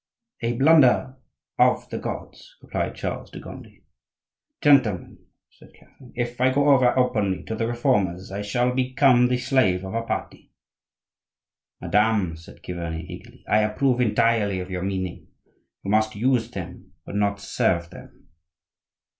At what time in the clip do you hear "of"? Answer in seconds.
1.59-1.87, 9.85-9.93, 14.59-14.71